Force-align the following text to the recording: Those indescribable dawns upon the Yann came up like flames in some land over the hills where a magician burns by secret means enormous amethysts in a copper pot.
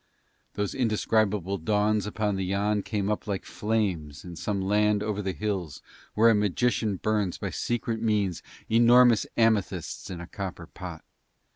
Those 0.55 0.73
indescribable 0.73 1.59
dawns 1.59 2.07
upon 2.07 2.35
the 2.35 2.43
Yann 2.45 2.81
came 2.81 3.07
up 3.11 3.27
like 3.27 3.45
flames 3.45 4.25
in 4.25 4.35
some 4.35 4.59
land 4.59 5.03
over 5.03 5.21
the 5.21 5.31
hills 5.31 5.83
where 6.15 6.31
a 6.31 6.33
magician 6.33 6.95
burns 6.95 7.37
by 7.37 7.51
secret 7.51 8.01
means 8.01 8.41
enormous 8.67 9.27
amethysts 9.37 10.09
in 10.09 10.19
a 10.19 10.25
copper 10.25 10.65
pot. 10.65 11.03